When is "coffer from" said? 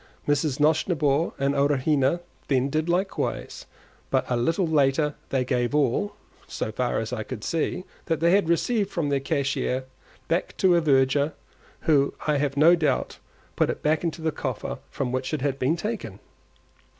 14.31-15.11